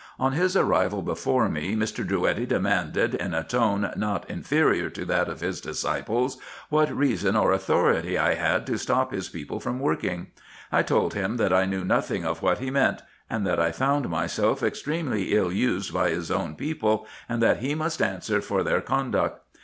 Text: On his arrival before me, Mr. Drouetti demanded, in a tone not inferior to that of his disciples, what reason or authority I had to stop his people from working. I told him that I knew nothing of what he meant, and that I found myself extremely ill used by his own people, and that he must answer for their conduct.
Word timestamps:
On 0.17 0.31
his 0.31 0.55
arrival 0.57 1.03
before 1.03 1.47
me, 1.47 1.75
Mr. 1.75 2.03
Drouetti 2.03 2.47
demanded, 2.47 3.13
in 3.13 3.35
a 3.35 3.43
tone 3.43 3.93
not 3.95 4.27
inferior 4.27 4.89
to 4.89 5.05
that 5.05 5.27
of 5.29 5.41
his 5.41 5.61
disciples, 5.61 6.39
what 6.69 6.89
reason 6.91 7.35
or 7.35 7.51
authority 7.51 8.17
I 8.17 8.33
had 8.33 8.65
to 8.65 8.79
stop 8.79 9.11
his 9.11 9.29
people 9.29 9.59
from 9.59 9.79
working. 9.79 10.31
I 10.71 10.81
told 10.81 11.13
him 11.13 11.37
that 11.37 11.53
I 11.53 11.65
knew 11.67 11.85
nothing 11.85 12.25
of 12.25 12.41
what 12.41 12.57
he 12.57 12.71
meant, 12.71 13.03
and 13.29 13.45
that 13.45 13.59
I 13.59 13.71
found 13.71 14.09
myself 14.09 14.63
extremely 14.63 15.35
ill 15.35 15.51
used 15.51 15.93
by 15.93 16.09
his 16.09 16.31
own 16.31 16.55
people, 16.55 17.05
and 17.29 17.39
that 17.43 17.57
he 17.59 17.75
must 17.75 18.01
answer 18.01 18.41
for 18.41 18.63
their 18.63 18.81
conduct. 18.81 19.41